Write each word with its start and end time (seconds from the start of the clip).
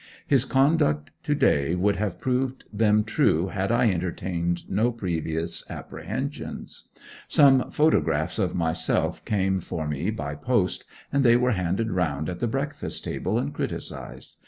His 0.25 0.45
conduct 0.45 1.11
to 1.25 1.35
day 1.35 1.75
would 1.75 1.97
have 1.97 2.19
proved 2.19 2.63
them 2.73 3.03
true 3.03 3.49
had 3.49 3.71
I 3.71 3.91
entertained 3.91 4.67
no 4.67 4.91
previous 4.91 5.63
apprehensions. 5.69 6.87
Some 7.27 7.69
photographs 7.69 8.39
of 8.39 8.55
myself 8.55 9.23
came 9.25 9.59
for 9.59 9.87
me 9.87 10.09
by 10.09 10.33
post, 10.33 10.85
and 11.13 11.23
they 11.23 11.35
were 11.37 11.51
handed 11.51 11.91
round 11.91 12.29
at 12.29 12.39
the 12.39 12.47
breakfast 12.47 13.03
table 13.03 13.37
and 13.37 13.53
criticised. 13.53 14.37